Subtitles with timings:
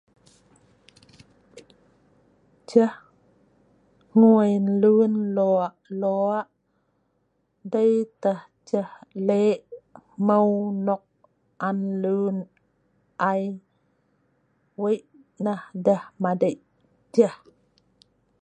[2.69, 2.93] Ceh
[4.13, 6.47] hgui lun lok lok
[7.73, 8.89] dei tah ceh
[9.27, 9.59] lek
[10.23, 10.51] hmeu
[10.85, 11.03] nok
[11.67, 12.37] an lun
[13.31, 13.43] ai
[14.81, 15.03] weik
[15.45, 16.57] nah deh madik
[17.13, 17.35] ceh